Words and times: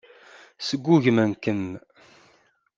Sgugmen-kem. 0.67 1.63